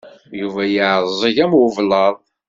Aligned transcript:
Yuba 0.39 0.61
yeɛẓeg 0.73 1.37
am 1.43 1.53
ublaḍ. 1.63 2.15